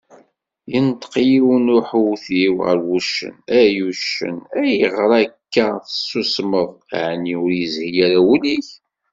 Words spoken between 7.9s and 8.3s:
ara